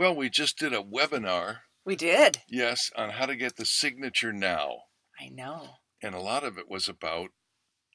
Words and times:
Well, 0.00 0.16
we 0.16 0.30
just 0.30 0.56
did 0.56 0.72
a 0.72 0.82
webinar, 0.82 1.58
We 1.84 1.94
did. 1.94 2.38
yes, 2.48 2.90
on 2.96 3.10
how 3.10 3.26
to 3.26 3.36
get 3.36 3.56
the 3.56 3.66
signature 3.66 4.32
now. 4.32 4.84
I 5.20 5.28
know. 5.28 5.74
And 6.02 6.14
a 6.14 6.20
lot 6.20 6.42
of 6.42 6.56
it 6.56 6.70
was 6.70 6.88
about 6.88 7.32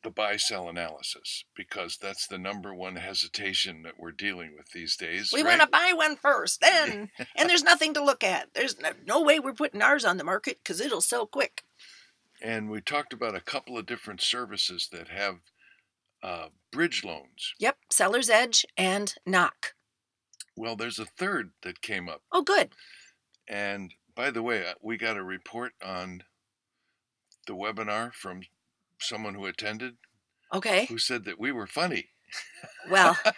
the 0.04 0.12
buy 0.12 0.38
sell 0.38 0.70
analysis 0.70 1.46
because 1.56 1.98
that's 2.00 2.28
the 2.28 2.38
number 2.38 2.76
one 2.76 2.98
hesitation 2.98 3.82
that 3.82 3.96
we're 3.98 4.12
dealing 4.12 4.54
with 4.56 4.68
these 4.72 4.96
days. 4.96 5.32
We 5.34 5.42
right? 5.42 5.58
want 5.58 5.62
to 5.62 5.68
buy 5.68 5.94
one 5.96 6.16
first, 6.16 6.62
then, 6.62 7.10
and 7.36 7.50
there's 7.50 7.64
nothing 7.64 7.96
to 7.96 8.04
look 8.04 8.24
at. 8.24 8.54
There's 8.54 8.80
no, 8.80 8.92
no 9.08 9.24
way 9.24 9.40
we're 9.40 9.54
putting 9.54 9.82
ours 9.82 10.06
on 10.06 10.18
the 10.18 10.24
market 10.24 10.60
because 10.64 10.80
it'll 10.80 11.02
sell 11.02 11.26
quick. 11.26 11.64
And 12.40 12.70
we 12.70 12.82
talked 12.82 13.14
about 13.14 13.34
a 13.34 13.42
couple 13.42 13.80
of 13.80 13.88
different 13.88 14.22
services 14.22 14.90
that 14.92 15.08
have 15.08 15.38
uh, 16.22 16.50
bridge 16.72 17.04
loans. 17.04 17.56
Yep, 17.58 17.78
seller's 17.90 18.30
edge 18.30 18.64
and 18.78 19.12
knock. 19.26 19.74
Well, 20.56 20.76
there's 20.76 21.00
a 21.00 21.06
third 21.06 21.52
that 21.64 21.82
came 21.82 22.08
up. 22.10 22.22
Oh, 22.32 22.42
good. 22.42 22.70
And 23.48 23.94
by 24.16 24.32
the 24.32 24.42
way, 24.42 24.66
uh, 24.66 24.74
we 24.82 24.98
got 24.98 25.18
a 25.18 25.24
report 25.24 25.74
on 25.84 26.24
the 27.48 27.54
webinar 27.54 28.14
from 28.14 28.42
someone 29.00 29.36
who 29.36 29.46
attended 29.46 29.96
Okay. 30.54 30.86
who 30.86 30.98
said 30.98 31.26
that 31.26 31.40
we 31.40 31.52
were 31.52 31.68
funny. 31.68 32.10
Well, 32.90 33.18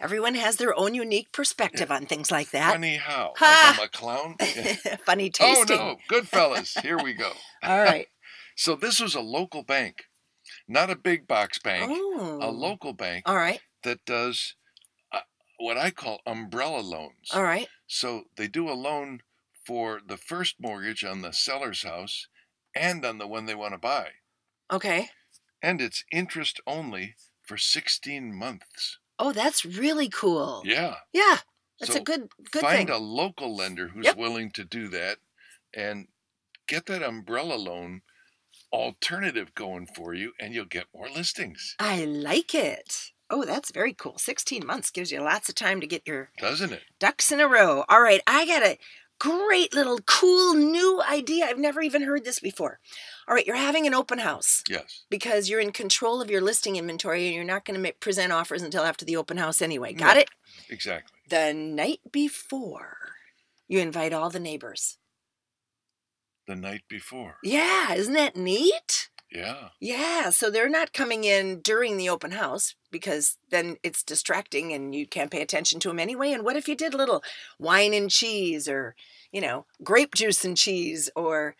everyone 0.00 0.34
has 0.34 0.56
their 0.56 0.76
own 0.78 0.94
unique 0.94 1.32
perspective 1.32 1.90
on 1.90 2.06
things 2.06 2.30
like 2.30 2.50
that. 2.50 2.72
Funny 2.72 2.96
how? 2.96 3.32
Ha! 3.36 3.76
Like 3.78 3.80
I'm 3.80 3.84
a 3.84 3.88
clown? 3.88 4.36
funny 5.04 5.30
Funny 5.30 5.32
oh, 5.40 5.64
no. 5.68 5.96
Good 6.08 6.28
fellas. 6.28 6.74
Here 6.82 6.98
we 7.02 7.14
go. 7.14 7.32
All 7.62 7.82
right. 7.82 8.06
So 8.56 8.76
this 8.76 9.00
was 9.00 9.14
a 9.14 9.20
local 9.20 9.62
bank, 9.62 10.04
not 10.68 10.90
a 10.90 10.96
big 10.96 11.26
box 11.26 11.58
bank, 11.58 11.90
Oh. 11.92 12.38
a 12.40 12.50
local 12.50 12.92
bank 12.92 13.24
All 13.26 13.36
right. 13.36 13.60
that 13.82 14.04
does 14.04 14.54
what 15.58 15.76
I 15.76 15.90
call 15.90 16.20
umbrella 16.26 16.80
loans. 16.80 17.30
All 17.32 17.42
right. 17.42 17.68
So 17.86 18.24
they 18.36 18.48
do 18.48 18.68
a 18.68 18.74
loan 18.74 19.20
for 19.66 20.00
the 20.06 20.16
first 20.16 20.56
mortgage 20.60 21.04
on 21.04 21.22
the 21.22 21.32
seller's 21.32 21.82
house 21.82 22.28
and 22.74 23.04
on 23.04 23.18
the 23.18 23.26
one 23.26 23.46
they 23.46 23.54
want 23.54 23.72
to 23.72 23.78
buy. 23.78 24.10
Okay. 24.72 25.10
And 25.62 25.80
it's 25.80 26.04
interest 26.12 26.60
only 26.66 27.14
for 27.42 27.56
16 27.56 28.34
months. 28.34 28.98
Oh, 29.18 29.32
that's 29.32 29.64
really 29.64 30.08
cool. 30.08 30.62
Yeah. 30.64 30.96
Yeah. 31.12 31.38
That's 31.80 31.92
So 31.92 32.00
a 32.00 32.02
good 32.04 32.28
good 32.50 32.60
Find 32.62 32.88
thing. 32.88 32.96
a 32.96 32.98
local 32.98 33.54
lender 33.54 33.88
who's 33.88 34.06
Yep. 34.06 34.16
willing 34.16 34.50
to 34.52 34.64
do 34.64 34.88
that 34.88 35.18
and 35.72 36.08
get 36.66 36.86
that 36.86 37.02
umbrella 37.02 37.54
loan 37.56 38.02
alternative 38.72 39.54
going 39.54 39.86
for 39.86 40.14
you 40.14 40.32
and 40.40 40.52
you'll 40.54 40.64
get 40.64 40.86
more 40.94 41.08
listings, 41.08 41.76
I 41.78 42.04
like 42.04 42.54
it. 42.54 43.12
Oh, 43.30 43.44
that's 43.44 43.70
very 43.72 43.92
cool. 43.94 44.18
16 44.18 44.64
months 44.66 44.90
gives 44.90 45.10
you 45.10 45.20
lots 45.20 45.48
of 45.48 45.54
time 45.54 45.80
to 45.80 45.86
get 45.86 46.06
your 46.06 46.30
doesn't 46.38 46.72
it? 46.72 46.82
ducks 46.98 47.32
in 47.32 47.40
a 47.40 47.48
row. 47.48 47.84
All 47.88 48.00
right, 48.02 48.20
I 48.26 48.46
got 48.46 48.62
a 48.62 48.78
great 49.18 49.72
little 49.72 49.98
cool 50.06 50.54
new 50.54 51.00
idea. 51.02 51.46
I've 51.46 51.58
never 51.58 51.80
even 51.80 52.02
heard 52.02 52.24
this 52.24 52.38
before. 52.40 52.80
All 53.26 53.34
right, 53.34 53.46
you're 53.46 53.56
having 53.56 53.86
an 53.86 53.94
open 53.94 54.18
house 54.18 54.62
Yes. 54.68 55.04
because 55.08 55.48
you're 55.48 55.60
in 55.60 55.72
control 55.72 56.20
of 56.20 56.30
your 56.30 56.42
listing 56.42 56.76
inventory 56.76 57.26
and 57.26 57.34
you're 57.34 57.44
not 57.44 57.64
going 57.64 57.82
to 57.82 57.92
present 57.94 58.32
offers 58.32 58.60
until 58.62 58.82
after 58.84 59.04
the 59.04 59.16
open 59.16 59.38
house 59.38 59.62
anyway. 59.62 59.94
Got 59.94 60.16
No. 60.16 60.20
it? 60.22 60.28
Exactly. 60.68 61.18
The 61.30 61.54
night 61.54 62.00
before, 62.12 62.98
you 63.68 63.78
invite 63.78 64.12
all 64.12 64.28
the 64.28 64.40
neighbors. 64.40 64.98
The 66.46 66.56
night 66.56 66.82
before. 66.88 67.38
Yeah, 67.42 67.94
isn't 67.94 68.12
that 68.12 68.36
neat? 68.36 69.08
Yeah. 69.34 69.70
Yeah, 69.80 70.30
so 70.30 70.48
they're 70.48 70.68
not 70.68 70.92
coming 70.92 71.24
in 71.24 71.60
during 71.60 71.96
the 71.96 72.08
open 72.08 72.30
house 72.30 72.76
because 72.92 73.36
then 73.50 73.76
it's 73.82 74.04
distracting 74.04 74.72
and 74.72 74.94
you 74.94 75.06
can't 75.06 75.30
pay 75.30 75.42
attention 75.42 75.80
to 75.80 75.88
them 75.88 75.98
anyway. 75.98 76.30
And 76.32 76.44
what 76.44 76.56
if 76.56 76.68
you 76.68 76.76
did 76.76 76.94
a 76.94 76.96
little 76.96 77.22
wine 77.58 77.92
and 77.92 78.08
cheese 78.08 78.68
or, 78.68 78.94
you 79.32 79.40
know, 79.40 79.66
grape 79.82 80.14
juice 80.14 80.44
and 80.44 80.56
cheese 80.56 81.10
or, 81.16 81.56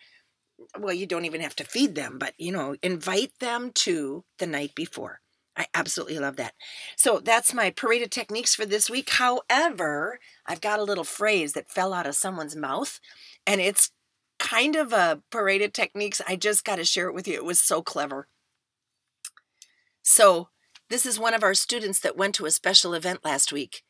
well, 0.79 0.93
you 0.93 1.05
don't 1.05 1.25
even 1.25 1.41
have 1.41 1.55
to 1.57 1.65
feed 1.65 1.95
them, 1.95 2.17
but, 2.17 2.33
you 2.37 2.51
know, 2.51 2.75
invite 2.81 3.33
them 3.39 3.71
to 3.73 4.23
the 4.39 4.47
night 4.47 4.73
before. 4.73 5.19
I 5.57 5.67
absolutely 5.73 6.19
love 6.19 6.37
that. 6.37 6.53
So 6.97 7.19
that's 7.19 7.53
my 7.53 7.71
parade 7.71 8.01
of 8.03 8.09
techniques 8.09 8.55
for 8.55 8.65
this 8.65 8.89
week. 8.89 9.09
However, 9.09 10.19
I've 10.45 10.61
got 10.61 10.79
a 10.79 10.83
little 10.83 11.03
phrase 11.03 11.53
that 11.53 11.69
fell 11.69 11.93
out 11.93 12.07
of 12.07 12.15
someone's 12.15 12.55
mouth 12.55 12.99
and 13.45 13.61
it's 13.61 13.91
kind 14.39 14.75
of 14.75 14.93
uh, 14.93 15.17
a 15.17 15.21
parade 15.31 15.61
of 15.61 15.73
techniques. 15.73 16.21
I 16.27 16.35
just 16.35 16.65
got 16.65 16.77
to 16.77 16.85
share 16.85 17.07
it 17.07 17.13
with 17.13 17.27
you. 17.27 17.35
It 17.35 17.45
was 17.45 17.59
so 17.59 17.81
clever. 17.81 18.27
So, 20.01 20.49
this 20.89 21.05
is 21.05 21.19
one 21.19 21.33
of 21.33 21.43
our 21.43 21.55
students 21.55 21.99
that 22.01 22.17
went 22.17 22.35
to 22.35 22.45
a 22.45 22.51
special 22.51 22.93
event 22.93 23.25
last 23.25 23.51
week 23.51 23.81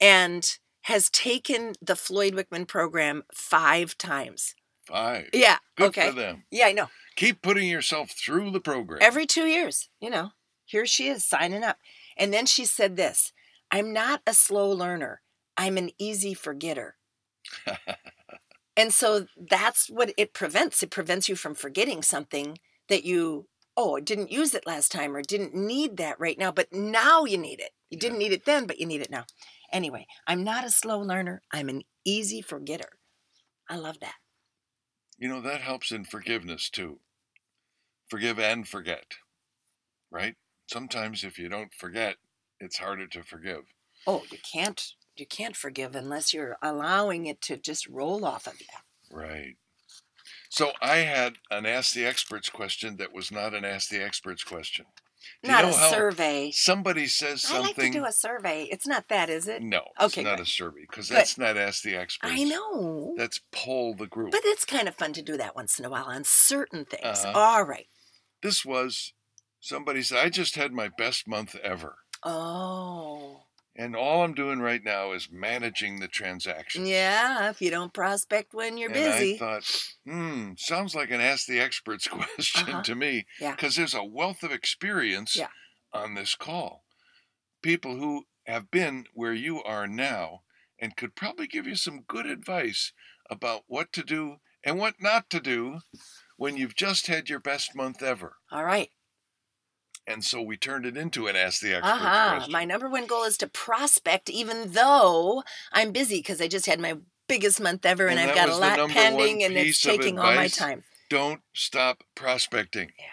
and 0.00 0.56
has 0.82 1.10
taken 1.10 1.74
the 1.82 1.96
Floyd 1.96 2.34
Wickman 2.34 2.66
program 2.66 3.24
five 3.34 3.98
times. 3.98 4.54
Five. 4.86 5.28
Yeah. 5.34 5.58
Good 5.76 5.88
okay. 5.88 6.36
Yeah, 6.50 6.66
I 6.66 6.72
know. 6.72 6.88
Keep 7.16 7.42
putting 7.42 7.68
yourself 7.68 8.10
through 8.10 8.50
the 8.50 8.60
program. 8.60 9.00
Every 9.02 9.26
two 9.26 9.44
years, 9.44 9.90
you 10.00 10.08
know, 10.08 10.30
here 10.64 10.86
she 10.86 11.08
is 11.08 11.24
signing 11.24 11.62
up. 11.62 11.76
And 12.16 12.32
then 12.32 12.46
she 12.46 12.64
said 12.64 12.96
this 12.96 13.32
I'm 13.70 13.92
not 13.92 14.22
a 14.26 14.32
slow 14.32 14.70
learner, 14.70 15.20
I'm 15.56 15.76
an 15.76 15.90
easy 15.98 16.34
forgetter. 16.34 16.96
and 18.76 18.92
so 18.92 19.26
that's 19.50 19.88
what 19.88 20.12
it 20.16 20.32
prevents. 20.32 20.82
It 20.82 20.90
prevents 20.90 21.28
you 21.28 21.36
from 21.36 21.54
forgetting 21.54 22.02
something 22.02 22.58
that 22.88 23.04
you, 23.04 23.46
oh, 23.76 23.96
I 23.96 24.00
didn't 24.00 24.32
use 24.32 24.54
it 24.54 24.66
last 24.66 24.90
time 24.92 25.14
or 25.14 25.22
didn't 25.22 25.54
need 25.54 25.96
that 25.98 26.18
right 26.18 26.38
now, 26.38 26.50
but 26.52 26.72
now 26.72 27.24
you 27.24 27.38
need 27.38 27.60
it. 27.60 27.70
You 27.90 27.98
didn't 27.98 28.18
need 28.18 28.32
it 28.32 28.44
then, 28.44 28.66
but 28.66 28.78
you 28.80 28.86
need 28.86 29.00
it 29.02 29.10
now. 29.10 29.24
Anyway, 29.72 30.06
I'm 30.26 30.42
not 30.44 30.64
a 30.64 30.70
slow 30.70 31.00
learner, 31.00 31.42
I'm 31.52 31.68
an 31.68 31.82
easy 32.04 32.40
forgetter. 32.42 32.98
I 33.68 33.76
love 33.76 34.00
that. 34.00 34.14
you 35.18 35.28
know, 35.28 35.40
that 35.40 35.60
helps 35.60 35.92
in 35.92 36.04
forgiveness 36.04 36.70
too. 36.70 36.98
Forgive 38.08 38.38
and 38.38 38.66
forget. 38.66 39.14
Right? 40.10 40.36
Sometimes 40.66 41.22
if 41.24 41.38
you 41.38 41.48
don't 41.48 41.72
forget, 41.74 42.16
it's 42.58 42.78
harder 42.78 43.06
to 43.08 43.22
forgive. 43.22 43.62
Oh, 44.06 44.24
you 44.30 44.38
can't 44.52 44.82
you 45.16 45.26
can't 45.26 45.56
forgive 45.56 45.94
unless 45.94 46.32
you're 46.32 46.56
allowing 46.62 47.26
it 47.26 47.40
to 47.42 47.56
just 47.56 47.86
roll 47.88 48.24
off 48.24 48.46
of 48.46 48.60
you. 48.60 48.66
Right. 49.16 49.56
So 50.48 50.72
I 50.82 50.98
had 50.98 51.34
an 51.50 51.66
Ask 51.66 51.94
the 51.94 52.04
Experts 52.06 52.48
question 52.48 52.96
that 52.96 53.12
was 53.14 53.30
not 53.30 53.54
an 53.54 53.64
Ask 53.64 53.88
the 53.90 54.02
Experts 54.02 54.42
question. 54.44 54.86
Do 55.42 55.50
you 55.50 55.54
Not 55.54 55.64
know 55.64 55.70
a 55.70 55.90
survey. 55.90 56.50
Somebody 56.50 57.06
says 57.06 57.42
something. 57.42 57.62
I 57.62 57.66
like 57.66 57.76
to 57.76 57.90
do 57.90 58.04
a 58.06 58.12
survey. 58.12 58.66
It's 58.70 58.86
not 58.86 59.08
that, 59.08 59.28
is 59.28 59.46
it? 59.48 59.62
no, 59.62 59.82
Okay, 60.00 60.04
it's 60.06 60.16
not 60.16 60.38
good. 60.38 60.46
a 60.46 60.48
survey 60.48 60.80
because 60.88 61.08
that's 61.08 61.36
not 61.38 61.56
Ask 61.58 61.82
the 61.82 61.94
Experts. 61.94 62.32
I 62.34 62.44
know. 62.44 63.14
That's 63.18 63.40
poll 63.52 63.94
the 63.94 64.06
group. 64.06 64.30
But 64.32 64.40
it's 64.44 64.64
kind 64.64 64.88
of 64.88 64.94
fun 64.94 65.12
to 65.12 65.22
do 65.22 65.36
that 65.36 65.54
once 65.54 65.78
in 65.78 65.84
a 65.84 65.90
while 65.90 66.06
on 66.06 66.24
certain 66.24 66.84
things. 66.86 67.04
Uh-huh. 67.24 67.32
All 67.38 67.64
right. 67.64 67.86
this 68.42 68.64
was 68.64 69.12
somebody 69.60 70.02
said, 70.02 70.18
I 70.18 70.30
just 70.30 70.56
had 70.56 70.72
my 70.72 70.88
best 70.88 71.28
month 71.28 71.54
ever. 71.62 71.96
Oh. 72.22 73.42
And 73.80 73.96
all 73.96 74.22
I'm 74.22 74.34
doing 74.34 74.60
right 74.60 74.84
now 74.84 75.12
is 75.12 75.30
managing 75.32 76.00
the 76.00 76.06
transactions. 76.08 76.86
Yeah, 76.86 77.48
if 77.48 77.62
you 77.62 77.70
don't 77.70 77.94
prospect 77.94 78.52
when 78.52 78.76
you're 78.76 78.90
and 78.90 79.02
busy. 79.04 79.34
I 79.36 79.38
thought, 79.38 79.64
hmm, 80.04 80.52
sounds 80.58 80.94
like 80.94 81.10
an 81.10 81.22
ask 81.22 81.46
the 81.46 81.60
experts 81.60 82.06
question 82.08 82.68
Uh-huh. 82.68 82.82
to 82.82 82.94
me. 82.94 83.24
Yeah. 83.40 83.52
Because 83.52 83.76
there's 83.76 83.94
a 83.94 84.04
wealth 84.04 84.42
of 84.42 84.52
experience 84.52 85.34
Yeah. 85.34 85.48
on 85.94 86.14
this 86.14 86.34
call. 86.34 86.84
people 87.62 87.96
who 87.96 88.24
have 88.46 88.70
been 88.70 89.06
where 89.14 89.32
you 89.34 89.62
are 89.62 89.86
now 89.86 90.40
and 90.78 90.96
could 90.96 91.14
probably 91.14 91.46
give 91.46 91.66
you 91.66 91.76
some 91.76 92.02
good 92.06 92.26
advice 92.26 92.92
about 93.30 93.62
what 93.66 93.92
to 93.94 94.02
do 94.02 94.36
and 94.64 94.78
what 94.78 94.94
not 95.00 95.28
to 95.30 95.40
do 95.40 95.80
when 96.36 96.56
you've 96.56 96.74
just 96.74 97.06
had 97.06 97.28
your 97.30 97.38
best 97.40 97.74
month 97.74 98.02
ever. 98.02 98.36
All 98.50 98.64
right. 98.64 98.90
And 100.10 100.24
so 100.24 100.42
we 100.42 100.56
turned 100.56 100.86
it 100.86 100.96
into 100.96 101.28
an 101.28 101.36
Ask 101.36 101.60
the 101.60 101.74
Expert 101.76 101.88
Uh-huh. 101.88 102.30
question. 102.36 102.52
My 102.52 102.64
number 102.64 102.88
one 102.88 103.06
goal 103.06 103.22
is 103.24 103.36
to 103.38 103.46
prospect, 103.46 104.28
even 104.28 104.72
though 104.72 105.44
I'm 105.72 105.92
busy 105.92 106.18
because 106.18 106.40
I 106.40 106.48
just 106.48 106.66
had 106.66 106.80
my 106.80 106.96
biggest 107.28 107.60
month 107.60 107.86
ever 107.86 108.08
and, 108.08 108.18
And 108.18 108.28
I've 108.30 108.34
got 108.36 108.48
a 108.48 108.56
lot 108.56 108.88
pending 108.90 109.44
and 109.44 109.56
it's 109.56 109.80
taking 109.80 110.18
all 110.18 110.34
my 110.34 110.48
time. 110.48 110.82
Don't 111.08 111.42
stop 111.54 112.02
prospecting. 112.14 112.90
Yeah. 112.98 113.04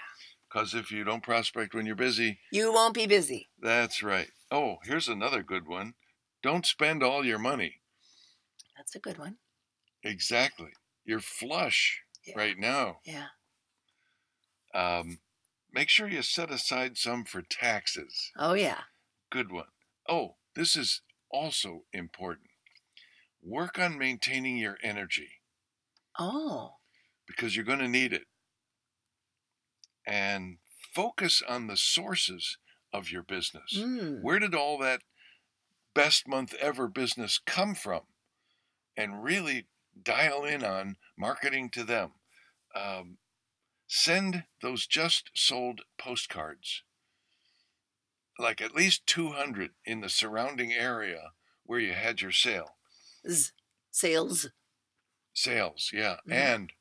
Because 0.49 0.73
if 0.73 0.91
you 0.91 1.03
don't 1.03 1.21
prospect 1.21 1.75
when 1.75 1.85
you're 1.85 1.95
busy, 1.95 2.39
You 2.51 2.73
won't 2.73 2.93
be 2.95 3.05
busy. 3.05 3.49
that's 3.61 4.01
right. 4.01 4.31
Oh, 4.49 4.77
here's 4.83 5.07
another 5.07 5.43
good 5.43 5.67
one. 5.67 5.93
Don't 6.41 6.65
spend 6.65 7.03
all 7.03 7.23
your 7.25 7.37
money. 7.39 7.81
That's 8.75 8.95
a 8.95 8.99
good 8.99 9.17
one. 9.19 9.37
Exactly. 10.03 10.71
You're 11.05 11.19
flush 11.19 12.01
Yeah. 12.25 12.33
right 12.37 12.57
now. 12.57 13.01
Yeah. 13.03 13.27
Um, 14.73 15.19
make 15.77 15.89
sure 15.89 16.09
you 16.09 16.23
set 16.23 16.49
aside 16.49 16.97
some 16.97 17.23
for 17.23 17.43
taxes. 17.43 18.31
Oh, 18.35 18.53
yeah. 18.53 18.79
Good 19.31 19.51
one. 19.51 19.67
Oh, 20.09 20.37
this 20.55 20.75
is 20.75 21.01
also 21.31 21.83
important. 21.93 22.49
Work 23.43 23.77
on 23.77 23.99
maintaining 23.99 24.57
your 24.57 24.77
energy 24.83 25.29
Oh, 26.19 26.77
because 27.27 27.55
you're 27.55 27.63
going 27.63 27.77
to 27.77 27.87
need 27.87 28.11
it. 28.11 28.23
And 30.07 30.57
focus 30.95 31.43
on 31.47 31.67
the 31.67 31.77
sources 31.77 32.57
of 32.91 33.11
your 33.11 33.21
business. 33.21 33.77
mm. 33.77 34.23
Where 34.23 34.39
did 34.39 34.55
all 34.55 34.79
that 34.79 35.01
best 35.93 36.27
month 36.27 36.55
ever 36.55 36.87
business 36.87 37.39
come 37.45 37.75
from? 37.75 38.01
And 38.95 39.23
really 39.23 39.67
dial 40.01 40.43
in 40.43 40.63
on 40.63 40.95
marketing 41.15 41.69
to 41.71 41.83
them. 41.83 42.13
Um, 42.73 43.17
send 43.87 44.45
those 44.61 44.85
just 44.87 45.31
sold 45.33 45.81
postcards, 45.97 46.83
like 48.39 48.61
at 48.61 48.75
least 48.75 49.05
200 49.07 49.73
in 49.85 50.01
the 50.01 50.09
surrounding 50.09 50.71
area 50.73 51.33
where 51.63 51.79
you 51.79 51.93
had 51.93 52.21
your 52.21 52.31
sale. 52.31 52.77
Z- 53.29 53.51
sales. 53.91 54.47
Sales, 55.33 55.91
yeah. 55.93 56.17
Mhm. 56.27 56.31
And 56.33 56.73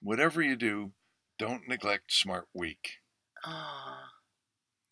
whatever 0.00 0.42
you 0.42 0.56
do, 0.56 0.92
don't 1.38 1.66
neglect 1.68 2.12
Smart 2.12 2.48
Week. 2.54 2.98
Oh, 3.44 4.08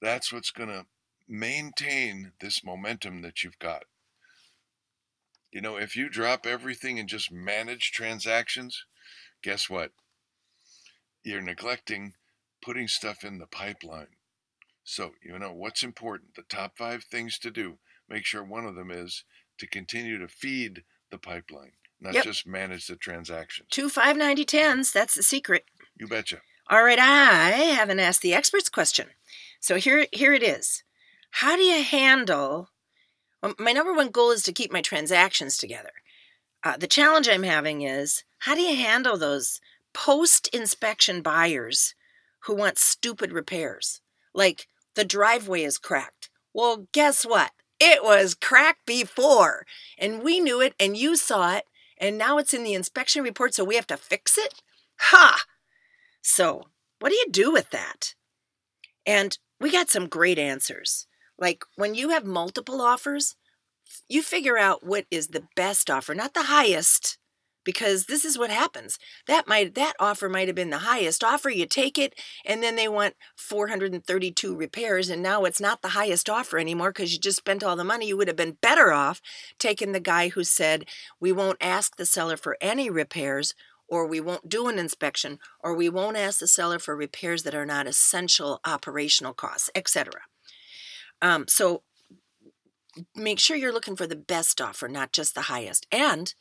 That's 0.01 0.33
what's 0.33 0.51
going 0.51 0.69
to 0.69 0.87
maintain 1.27 2.33
this 2.41 2.63
momentum 2.65 3.23
that 3.23 3.43
you've 3.43 3.59
got. 3.59 3.85
You 5.53 5.61
know, 5.61 5.77
if 5.77 5.95
you 5.97 6.09
drop 6.09 6.47
everything 6.47 6.99
and 6.99 7.09
just 7.09 7.31
manage 7.31 7.93
transactions, 7.93 8.87
guess 9.43 9.71
what? 9.71 9.93
You're 11.25 11.41
neglecting 11.41 12.15
putting 12.63 12.89
stuff 12.89 13.25
in 13.25 13.39
the 13.39 13.47
pipeline. 13.47 14.09
So, 14.85 15.13
you 15.23 15.39
know, 15.39 15.53
what's 15.53 15.83
important? 15.83 16.35
The 16.35 16.43
top 16.43 16.77
five 16.77 17.05
things 17.05 17.39
to 17.41 17.51
do. 17.51 17.79
Make 18.09 18.25
sure 18.25 18.43
one 18.45 18.67
of 18.67 18.75
them 18.75 18.91
is 18.91 19.25
to 19.59 19.67
continue 19.67 20.19
to 20.19 20.29
feed 20.29 20.83
the 21.11 21.19
pipeline, 21.19 21.73
not 22.01 22.15
Yep. 22.15 22.25
just 22.25 22.47
manage 22.47 22.87
the 22.87 22.97
transactions. 22.97 23.69
two 23.71 23.89
five 23.89 24.17
ninety 24.17 24.45
tens. 24.45 24.93
That's 24.93 25.15
the 25.15 25.23
secret. 25.23 25.67
You 25.97 26.07
betcha. 26.09 26.41
All 26.69 26.83
right, 26.85 26.99
I 26.99 27.51
haven't 27.51 28.01
asked 28.01 28.23
the 28.23 28.35
experts 28.35 28.69
question. 28.69 29.09
So 29.61 29.77
here, 29.77 30.07
here 30.13 30.33
it 30.33 30.43
is. 30.43 30.83
How 31.31 31.57
do 31.57 31.63
you 31.63 31.83
handle? 31.83 32.71
Well, 33.43 33.55
my 33.59 33.73
number 33.73 33.93
one 33.93 34.11
goal 34.11 34.31
is 34.31 34.43
to 34.45 34.53
keep 34.53 34.73
my 34.73 34.81
transactions 34.81 35.57
together. 35.59 35.93
Uh, 36.65 36.77
the 36.77 36.87
challenge 36.87 37.29
I'm 37.29 37.43
having 37.43 37.83
is 37.83 38.25
how 38.39 38.55
do 38.55 38.63
you 38.63 38.77
handle 38.77 39.19
those 39.19 39.61
post 39.93 40.49
inspection 40.49 41.23
buyers 41.23 41.95
who 42.45 42.55
want 42.55 42.79
stupid 42.79 43.33
repairs? 43.33 44.01
Like 44.35 44.67
the 44.95 45.05
driveway 45.05 45.63
is 45.63 45.79
cracked. 45.79 46.31
Well, 46.53 46.87
guess 46.93 47.25
what? 47.25 47.53
It 47.81 48.05
was 48.05 48.35
cracked 48.35 48.87
before, 48.87 49.67
and 49.99 50.23
we 50.23 50.39
knew 50.39 50.61
it, 50.61 50.75
and 50.79 50.97
you 50.97 51.17
saw 51.17 51.57
it, 51.57 51.65
and 51.99 52.17
now 52.17 52.39
it's 52.39 52.55
in 52.55 52.63
the 52.63 52.75
inspection 52.75 53.23
report, 53.23 53.55
so 53.55 53.65
we 53.65 53.75
have 53.75 53.87
to 53.89 53.97
fix 53.97 54.39
it? 54.39 54.63
Ha! 54.99 55.45
So, 56.21 56.67
what 57.01 57.09
do 57.09 57.17
you 57.17 57.27
do 57.31 57.51
with 57.51 57.71
that? 57.71 58.15
And 59.05 59.37
we 59.61 59.73
got 59.73 59.91
some 59.91 60.09
great 60.09 60.39
answers. 60.39 61.07
Like 61.39 61.65
when 61.77 61.95
you 61.95 62.11
have 62.11 62.25
multiple 62.25 62.81
offers, 62.81 63.35
you 64.09 64.23
figure 64.23 64.59
out 64.59 64.85
what 64.85 65.07
is 65.11 65.29
the 65.29 65.45
best 65.57 65.91
offer, 65.91 66.15
not 66.15 66.35
the 66.35 66.45
highest, 66.45 67.19
because 67.65 68.07
this 68.07 68.25
is 68.25 68.39
what 68.39 68.51
happens. 68.51 68.99
That 69.27 69.47
might 69.49 69.75
that 69.75 69.95
offer 69.99 70.29
might 70.29 70.49
have 70.49 70.55
been 70.55 70.71
the 70.71 70.79
highest 70.79 71.23
offer, 71.23 71.51
you 71.51 71.67
take 71.67 71.99
it, 71.99 72.15
and 72.45 72.63
then 72.63 72.77
they 72.77 72.89
want 72.89 73.15
432 73.37 74.55
repairs, 74.55 75.09
and 75.09 75.23
now 75.23 75.45
it's 75.45 75.61
not 75.61 75.83
the 75.83 75.89
highest 75.89 76.29
offer 76.29 76.59
anymore 76.59 76.91
because 76.91 77.13
you 77.13 77.19
just 77.19 77.39
spent 77.39 77.63
all 77.63 77.77
the 77.77 77.85
money. 77.85 78.07
You 78.07 78.17
would 78.17 78.29
have 78.29 78.37
been 78.37 78.59
better 78.61 78.93
off 78.93 79.21
taking 79.59 79.93
the 79.93 80.01
guy 80.01 80.29
who 80.29 80.45
said, 80.45 80.87
We 81.21 81.33
won't 81.33 81.59
ask 81.61 81.97
the 81.97 82.07
seller 82.07 82.37
for 82.37 82.57
any 82.61 82.91
repairs 82.91 83.55
or 83.89 84.07
we 84.07 84.21
won't 84.21 84.49
do 84.49 84.69
an 84.69 84.79
inspection, 84.79 85.39
or 85.61 85.75
we 85.75 85.87
won't 85.87 86.17
ask 86.17 86.39
the 86.39 86.47
seller 86.47 86.79
for 86.79 86.97
repairs 86.97 87.43
that 87.43 87.55
are 87.55 87.67
not 87.67 87.87
essential 87.87 88.59
operational 88.65 89.35
costs, 89.35 89.69
etc. 89.75 90.23
Um, 91.21 91.47
so 91.47 91.83
make 93.15 93.39
sure 93.39 93.55
you're 93.55 93.73
looking 93.73 93.97
for 93.97 94.07
the 94.07 94.17
best 94.17 94.63
offer, 94.63 94.89
not 94.89 95.13
just 95.13 95.35
the 95.35 95.43
highest. 95.43 95.87
And 95.93 96.35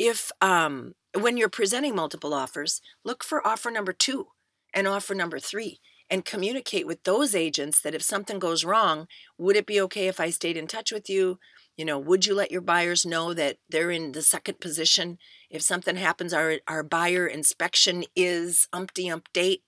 if 0.00 0.32
um, 0.40 0.94
when 1.18 1.36
you're 1.36 1.50
presenting 1.50 1.94
multiple 1.94 2.32
offers, 2.32 2.80
look 3.04 3.22
for 3.22 3.46
offer 3.46 3.70
number 3.70 3.92
two 3.92 4.28
and 4.72 4.88
offer 4.88 5.14
number 5.14 5.38
three. 5.38 5.78
And 6.12 6.24
communicate 6.24 6.88
with 6.88 7.04
those 7.04 7.36
agents 7.36 7.80
that 7.82 7.94
if 7.94 8.02
something 8.02 8.40
goes 8.40 8.64
wrong, 8.64 9.06
would 9.38 9.54
it 9.54 9.66
be 9.66 9.80
okay 9.82 10.08
if 10.08 10.18
I 10.18 10.30
stayed 10.30 10.56
in 10.56 10.66
touch 10.66 10.90
with 10.90 11.08
you? 11.08 11.38
You 11.76 11.84
know, 11.84 12.00
would 12.00 12.26
you 12.26 12.34
let 12.34 12.50
your 12.50 12.62
buyers 12.62 13.06
know 13.06 13.32
that 13.34 13.58
they're 13.68 13.92
in 13.92 14.10
the 14.12 14.22
second 14.22 14.58
position 14.58 15.18
if 15.50 15.62
something 15.62 15.94
happens, 15.96 16.32
our, 16.32 16.56
our 16.66 16.82
buyer 16.82 17.28
inspection 17.28 18.04
is 18.16 18.66
umpty 18.72 19.08
ump 19.08 19.32
date. 19.32 19.62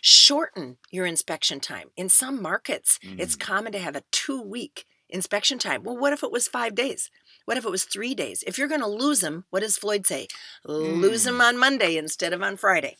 Shorten 0.00 0.78
your 0.90 1.06
inspection 1.06 1.60
time. 1.60 1.90
In 1.96 2.08
some 2.08 2.42
markets, 2.42 2.98
it's 3.16 3.36
Mm. 3.36 3.40
common 3.40 3.72
to 3.72 3.78
have 3.78 3.96
a 3.96 4.04
two 4.10 4.40
week 4.42 4.84
inspection 5.08 5.58
time. 5.58 5.82
Well, 5.84 5.96
what 5.96 6.12
if 6.12 6.22
it 6.24 6.32
was 6.32 6.48
five 6.48 6.74
days? 6.74 7.10
What 7.48 7.56
if 7.56 7.64
it 7.64 7.70
was 7.70 7.84
three 7.84 8.14
days? 8.14 8.44
If 8.46 8.58
you're 8.58 8.68
going 8.68 8.82
to 8.82 8.86
lose 8.86 9.20
them, 9.20 9.46
what 9.48 9.60
does 9.60 9.78
Floyd 9.78 10.06
say? 10.06 10.28
Lose 10.66 11.24
them 11.24 11.36
hmm. 11.36 11.40
on 11.40 11.56
Monday 11.56 11.96
instead 11.96 12.34
of 12.34 12.42
on 12.42 12.58
Friday. 12.58 12.98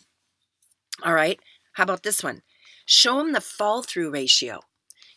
All 1.04 1.12
right. 1.12 1.38
How 1.74 1.82
about 1.82 2.02
this 2.02 2.24
one? 2.24 2.40
Show 2.86 3.18
them 3.18 3.34
the 3.34 3.42
fall 3.42 3.82
through 3.82 4.10
ratio. 4.10 4.60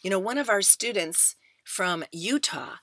You 0.03 0.09
know, 0.09 0.19
one 0.19 0.37
of 0.37 0.49
our 0.49 0.61
students 0.61 1.37
from 1.63 2.03
Utah 2.11 2.79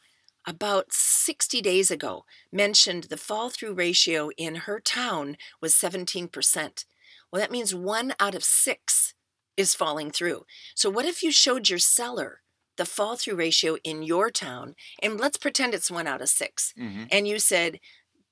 about 0.46 0.86
60 0.88 1.60
days 1.60 1.90
ago 1.90 2.24
mentioned 2.50 3.04
the 3.10 3.18
fall 3.18 3.50
through 3.50 3.74
ratio 3.74 4.30
in 4.38 4.54
her 4.54 4.80
town 4.80 5.36
was 5.60 5.74
17%. 5.74 6.86
Well, 7.30 7.40
that 7.42 7.52
means 7.52 7.74
one 7.74 8.14
out 8.18 8.34
of 8.34 8.42
six 8.42 9.12
is 9.58 9.74
falling 9.74 10.10
through. 10.10 10.46
So, 10.74 10.88
what 10.88 11.04
if 11.04 11.22
you 11.22 11.30
showed 11.30 11.68
your 11.68 11.78
seller 11.78 12.40
the 12.78 12.86
fall 12.86 13.16
through 13.16 13.36
ratio 13.36 13.76
in 13.84 14.02
your 14.02 14.30
town? 14.30 14.76
And 15.02 15.20
let's 15.20 15.38
pretend 15.38 15.74
it's 15.74 15.90
one 15.92 16.08
out 16.08 16.22
of 16.22 16.30
6 16.30 16.74
hmm 16.78 17.04
And 17.12 17.28
you 17.28 17.38
said, 17.40 17.80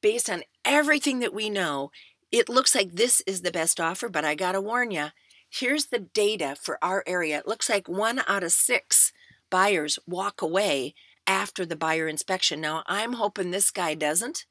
based 0.03 0.31
on 0.31 0.45
everything 0.65 1.21
that 1.21 1.35
we 1.35 1.50
know, 1.50 1.91
it 2.33 2.49
looks 2.49 2.75
like 2.75 2.93
this 2.93 3.23
is 3.26 3.43
the 3.43 3.53
best 3.53 3.81
offer, 3.81 4.09
but 4.09 4.25
I 4.25 4.35
got 4.35 4.53
to 4.53 4.61
warn 4.61 4.91
you, 4.91 5.09
here's 5.50 5.87
the 5.87 6.00
data 6.00 6.57
for 6.61 6.79
our 6.83 7.03
area. 7.07 7.38
It 7.38 7.49
looks 7.49 7.69
like 7.69 7.88
one 7.88 8.23
out 8.26 8.45
of 8.45 8.53
six 8.53 9.12
buyers 9.50 9.99
walk 10.07 10.43
away 10.43 10.95
after 11.26 11.67
the 11.67 11.76
buyer 11.76 12.09
inspection. 12.09 12.61
Now, 12.61 12.83
I'm 12.87 13.15
hoping 13.15 13.50
this 13.50 13.71
guy 13.71 13.95
doesn't, 13.95 14.47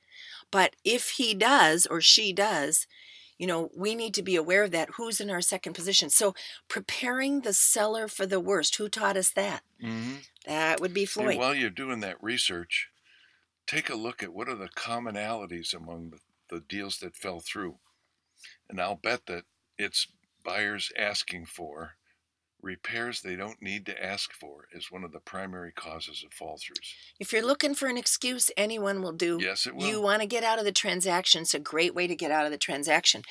but 0.51 0.75
if 0.83 1.11
he 1.11 1.33
does 1.33 1.85
or 1.85 2.01
she 2.01 2.33
does, 2.33 2.87
you 3.37 3.47
know, 3.47 3.69
we 3.75 3.95
need 3.95 4.13
to 4.15 4.23
be 4.23 4.35
aware 4.35 4.63
of 4.63 4.71
that. 4.71 4.91
Who's 4.95 5.19
in 5.19 5.29
our 5.29 5.41
second 5.41 5.73
position? 5.73 6.09
So, 6.09 6.33
preparing 6.67 7.41
the 7.41 7.53
seller 7.53 8.07
for 8.07 8.25
the 8.25 8.39
worst. 8.39 8.75
Who 8.77 8.89
taught 8.89 9.17
us 9.17 9.29
that? 9.31 9.61
hmm 9.81 10.15
That 10.45 10.79
would 10.79 10.93
be 10.93 11.05
Floyd. 11.05 11.37
while 11.37 11.55
you're 11.55 11.69
doing 11.69 11.99
that 12.01 12.21
research, 12.23 12.89
take 13.67 13.89
a 13.89 13.95
look 13.95 14.23
at 14.23 14.33
what 14.33 14.47
are 14.47 14.55
the 14.55 14.69
commonalities 14.69 15.73
among 15.73 16.11
the, 16.11 16.19
the 16.49 16.61
deals 16.61 16.99
that 16.99 17.15
fell 17.15 17.39
through. 17.39 17.75
And 18.69 18.79
I'll 18.79 18.95
bet 18.95 19.25
that 19.25 19.43
it's 19.77 20.07
buyers 20.43 20.91
asking 20.97 21.45
for 21.47 21.95
repairs 22.65 23.21
they 23.21 23.35
don't 23.35 23.61
need 23.61 23.85
to 23.85 24.03
ask 24.03 24.33
for 24.33 24.67
is 24.73 24.91
one 24.91 25.03
of 25.03 25.11
the 25.11 25.19
primary 25.19 25.71
causes 25.71 26.23
of 26.25 26.33
fall 26.33 26.57
throughs. 26.57 26.93
If 27.19 27.31
you're 27.31 27.45
looking 27.45 27.75
for 27.75 27.87
an 27.87 27.97
excuse, 27.97 28.51
anyone 28.57 29.01
will 29.01 29.13
do. 29.13 29.37
Yes, 29.39 29.67
it 29.67 29.75
will. 29.75 29.85
You 29.85 30.01
want 30.01 30.21
to 30.21 30.27
get 30.27 30.43
out 30.43 30.59
of 30.59 30.65
the 30.65 30.71
transaction. 30.71 31.43
It's 31.43 31.53
a 31.53 31.59
great 31.59 31.93
way 31.93 32.07
to 32.07 32.15
get 32.15 32.31
out 32.31 32.45
of 32.45 32.51
the 32.51 32.57
transaction. 32.57 33.21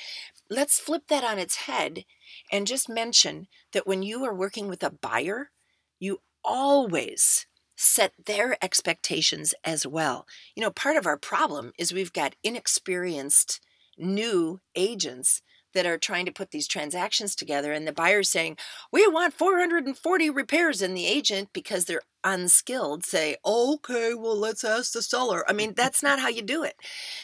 Let's 0.49 0.79
flip 0.79 1.03
that 1.09 1.23
on 1.23 1.37
its 1.37 1.57
head 1.57 2.05
and 2.51 2.65
just 2.65 2.89
mention 2.89 3.47
that 3.73 3.85
when 3.85 4.01
you 4.01 4.23
are 4.23 4.33
working 4.33 4.67
with 4.67 4.81
a 4.83 4.89
buyer, 4.89 5.51
you 5.99 6.21
always 6.43 7.45
set 7.75 8.13
their 8.25 8.57
expectations 8.63 9.53
as 9.65 9.85
well. 9.85 10.25
You 10.55 10.63
know, 10.63 10.71
part 10.71 10.95
of 10.95 11.05
our 11.05 11.17
problem 11.17 11.73
is 11.77 11.93
we've 11.93 12.13
got 12.13 12.35
inexperienced 12.41 13.59
new 13.97 14.61
agents 14.75 15.41
that 15.75 15.85
are 15.85 15.99
trying 15.99 16.25
to 16.25 16.31
put 16.31 16.49
these 16.49 16.67
transactions 16.67 17.35
together 17.35 17.71
and 17.71 17.87
the 17.87 17.93
buyer's 17.93 18.29
saying 18.29 18.57
we 18.91 19.07
want 19.07 19.33
440 19.33 20.29
repairs 20.31 20.81
and 20.81 20.97
the 20.97 21.05
agent 21.05 21.49
because 21.53 21.85
they're 21.85 22.01
unskilled. 22.23 23.05
Say 23.05 23.37
okay 23.45 24.15
well 24.15 24.35
let's 24.35 24.63
ask 24.63 24.93
the 24.93 25.03
seller. 25.03 25.43
I 25.47 25.53
mean 25.53 25.73
that's 25.75 26.01
not 26.01 26.19
how 26.19 26.29
you 26.29 26.41
do 26.41 26.63
it. 26.63 26.75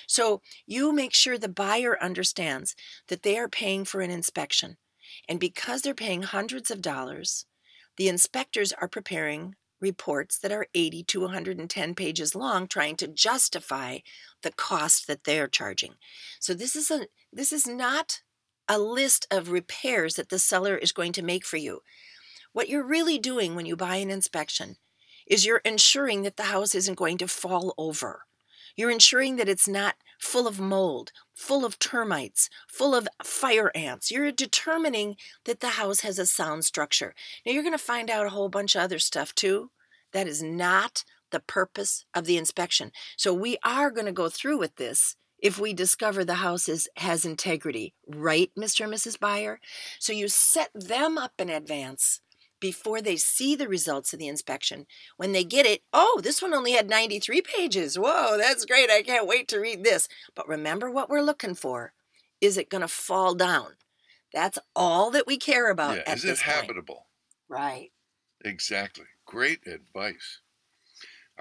So 0.05 0.41
you 0.67 0.93
make 0.93 1.13
sure 1.13 1.39
the 1.39 1.49
buyer 1.49 1.97
understands 2.01 2.75
that 3.07 3.23
they 3.23 3.37
are 3.39 3.49
paying 3.49 3.85
for 3.85 4.01
an 4.01 4.11
inspection 4.11 4.77
and 5.27 5.39
because 5.39 5.81
they're 5.81 5.95
paying 5.95 6.21
hundreds 6.21 6.69
of 6.69 6.81
dollars 6.81 7.45
the 7.97 8.07
inspectors 8.07 8.71
are 8.73 8.87
preparing 8.87 9.55
reports 9.81 10.37
that 10.37 10.51
are 10.51 10.67
80 10.73 11.03
to 11.03 11.21
110 11.21 11.95
pages 11.95 12.35
long 12.35 12.67
trying 12.67 12.95
to 12.97 13.07
justify 13.07 13.97
the 14.43 14.51
cost 14.51 15.07
that 15.07 15.23
they're 15.23 15.47
charging. 15.47 15.95
So 16.39 16.53
this 16.53 16.75
is 16.75 16.91
a 16.91 17.07
this 17.33 17.51
is 17.51 17.67
not 17.67 18.21
a 18.71 18.79
list 18.79 19.27
of 19.29 19.51
repairs 19.51 20.15
that 20.15 20.29
the 20.29 20.39
seller 20.39 20.77
is 20.77 20.93
going 20.93 21.11
to 21.11 21.21
make 21.21 21.45
for 21.45 21.57
you. 21.57 21.81
What 22.53 22.69
you're 22.69 22.87
really 22.87 23.19
doing 23.19 23.53
when 23.53 23.65
you 23.65 23.75
buy 23.75 23.97
an 23.97 24.09
inspection 24.09 24.77
is 25.27 25.45
you're 25.45 25.61
ensuring 25.65 26.21
that 26.21 26.37
the 26.37 26.43
house 26.43 26.73
isn't 26.73 26.97
going 26.97 27.17
to 27.17 27.27
fall 27.27 27.73
over. 27.77 28.21
You're 28.77 28.89
ensuring 28.89 29.35
that 29.35 29.49
it's 29.49 29.67
not 29.67 29.95
full 30.17 30.47
of 30.47 30.57
mold, 30.57 31.11
full 31.33 31.65
of 31.65 31.79
termites, 31.79 32.49
full 32.65 32.95
of 32.95 33.09
fire 33.21 33.73
ants. 33.75 34.09
You're 34.09 34.31
determining 34.31 35.17
that 35.43 35.59
the 35.59 35.71
house 35.71 35.99
has 35.99 36.17
a 36.17 36.25
sound 36.25 36.63
structure. 36.63 37.13
Now, 37.45 37.51
you're 37.51 37.63
going 37.63 37.77
to 37.77 37.77
find 37.77 38.09
out 38.09 38.25
a 38.25 38.29
whole 38.29 38.47
bunch 38.47 38.75
of 38.75 38.83
other 38.83 38.99
stuff 38.99 39.35
too. 39.35 39.71
That 40.13 40.27
is 40.27 40.41
not 40.41 41.03
the 41.31 41.41
purpose 41.41 42.05
of 42.13 42.23
the 42.23 42.37
inspection. 42.37 42.93
So, 43.17 43.33
we 43.33 43.57
are 43.65 43.91
going 43.91 44.05
to 44.05 44.13
go 44.13 44.29
through 44.29 44.59
with 44.59 44.77
this 44.77 45.17
if 45.41 45.59
we 45.59 45.73
discover 45.73 46.23
the 46.23 46.35
house 46.35 46.69
is, 46.69 46.87
has 46.97 47.25
integrity, 47.25 47.93
right, 48.07 48.51
Mr. 48.57 48.85
and 48.85 48.93
Mrs. 48.93 49.19
Buyer? 49.19 49.59
So, 49.99 50.13
you 50.13 50.27
set 50.27 50.69
them 50.73 51.17
up 51.17 51.33
in 51.39 51.49
advance 51.49 52.21
before 52.61 53.01
they 53.01 53.17
see 53.17 53.55
the 53.55 53.67
results 53.67 54.13
of 54.13 54.19
the 54.19 54.27
inspection. 54.27 54.85
When 55.17 55.33
they 55.33 55.43
get 55.43 55.65
it, 55.65 55.81
oh, 55.91 56.21
this 56.23 56.41
one 56.41 56.53
only 56.53 56.71
had 56.71 56.89
93 56.89 57.41
pages. 57.41 57.99
Whoa, 57.99 58.37
that's 58.37 58.65
great. 58.65 58.89
I 58.89 59.01
can't 59.01 59.27
wait 59.27 59.49
to 59.49 59.59
read 59.59 59.83
this. 59.83 60.07
But 60.35 60.47
remember 60.47 60.89
what 60.89 61.09
we're 61.09 61.21
looking 61.21 61.55
for. 61.55 61.93
Is 62.39 62.57
it 62.57 62.69
going 62.69 62.81
to 62.81 62.87
fall 62.87 63.35
down? 63.35 63.73
That's 64.33 64.59
all 64.75 65.11
that 65.11 65.27
we 65.27 65.37
care 65.37 65.69
about. 65.69 65.97
Yeah, 65.97 66.13
is 66.13 66.23
it 66.23 66.27
this 66.27 66.43
point. 66.43 66.55
habitable? 66.55 67.07
Right. 67.49 67.91
Exactly. 68.45 69.05
Great 69.25 69.67
advice. 69.67 70.39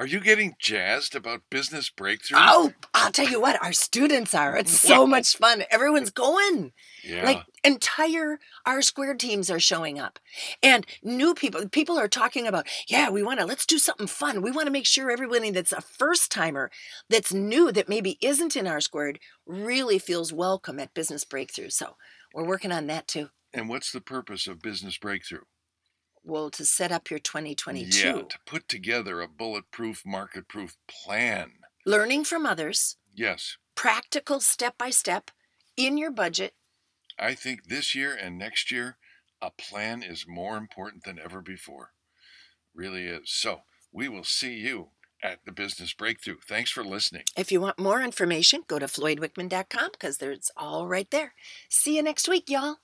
Are 0.00 0.06
you 0.06 0.20
getting 0.20 0.54
jazzed 0.58 1.14
about 1.14 1.42
business 1.50 1.90
breakthroughs? 1.94 2.36
Oh, 2.36 2.72
I'll 2.94 3.12
tell 3.12 3.28
you 3.28 3.38
what, 3.38 3.62
our 3.62 3.74
students 3.74 4.34
are. 4.34 4.56
It's 4.56 4.72
so 4.72 5.06
much 5.06 5.36
fun. 5.36 5.64
Everyone's 5.70 6.10
going. 6.10 6.72
yeah. 7.04 7.22
Like 7.22 7.42
entire 7.62 8.38
R 8.64 8.80
squared 8.80 9.20
teams 9.20 9.50
are 9.50 9.60
showing 9.60 9.98
up. 9.98 10.18
And 10.62 10.86
new 11.02 11.34
people, 11.34 11.68
people 11.68 11.98
are 11.98 12.08
talking 12.08 12.46
about, 12.46 12.66
yeah, 12.88 13.10
we 13.10 13.22
want 13.22 13.40
to, 13.40 13.44
let's 13.44 13.66
do 13.66 13.76
something 13.76 14.06
fun. 14.06 14.40
We 14.40 14.50
want 14.50 14.64
to 14.68 14.72
make 14.72 14.86
sure 14.86 15.10
everybody 15.10 15.50
that's 15.50 15.70
a 15.70 15.82
first 15.82 16.32
timer, 16.32 16.70
that's 17.10 17.34
new, 17.34 17.70
that 17.70 17.90
maybe 17.90 18.16
isn't 18.22 18.56
in 18.56 18.66
R 18.66 18.80
squared, 18.80 19.18
really 19.44 19.98
feels 19.98 20.32
welcome 20.32 20.80
at 20.80 20.94
Business 20.94 21.26
Breakthrough. 21.26 21.68
So 21.68 21.96
we're 22.32 22.46
working 22.48 22.72
on 22.72 22.86
that 22.86 23.06
too. 23.06 23.28
and 23.52 23.68
what's 23.68 23.92
the 23.92 24.00
purpose 24.00 24.46
of 24.46 24.62
business 24.62 24.96
breakthrough? 24.96 25.42
Well, 26.22 26.50
to 26.50 26.64
set 26.64 26.92
up 26.92 27.10
your 27.10 27.18
2022, 27.18 27.98
Yeah, 28.06 28.12
to 28.22 28.38
put 28.46 28.68
together 28.68 29.20
a 29.20 29.28
bulletproof, 29.28 30.02
market-proof 30.04 30.76
plan. 30.88 31.52
learning 31.86 32.24
from 32.24 32.44
others, 32.46 32.96
Yes, 33.14 33.56
practical 33.74 34.40
step 34.40 34.76
by 34.78 34.90
step 34.90 35.30
in 35.76 35.96
your 35.98 36.10
budget. 36.10 36.54
I 37.18 37.34
think 37.34 37.68
this 37.68 37.94
year 37.94 38.14
and 38.14 38.38
next 38.38 38.70
year, 38.70 38.96
a 39.42 39.50
plan 39.50 40.02
is 40.02 40.26
more 40.28 40.56
important 40.56 41.04
than 41.04 41.18
ever 41.18 41.40
before. 41.40 41.92
Really 42.74 43.06
is. 43.06 43.30
So 43.30 43.62
we 43.92 44.08
will 44.08 44.24
see 44.24 44.54
you 44.54 44.90
at 45.22 45.44
the 45.44 45.52
business 45.52 45.92
breakthrough. 45.92 46.36
Thanks 46.46 46.70
for 46.70 46.84
listening. 46.84 47.24
If 47.36 47.50
you 47.50 47.60
want 47.60 47.78
more 47.78 48.00
information, 48.00 48.62
go 48.68 48.78
to 48.78 48.86
floydwickman.com 48.86 49.90
because 49.92 50.18
there's 50.18 50.50
all 50.56 50.86
right 50.86 51.10
there. 51.10 51.34
See 51.68 51.96
you 51.96 52.02
next 52.02 52.28
week, 52.28 52.48
y'all. 52.48 52.76